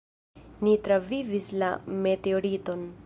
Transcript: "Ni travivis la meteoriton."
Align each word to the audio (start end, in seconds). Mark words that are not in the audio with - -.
"Ni 0.67 0.71
travivis 0.87 1.51
la 1.65 1.69
meteoriton." 2.07 2.87